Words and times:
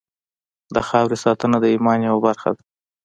د 0.75 0.77
خاورې 0.87 1.17
ساتنه 1.23 1.57
د 1.61 1.65
ایمان 1.73 1.99
یوه 2.09 2.19
برخه 2.27 2.49
ده. 2.55 2.61